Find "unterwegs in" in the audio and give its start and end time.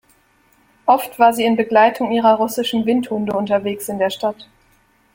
3.33-3.99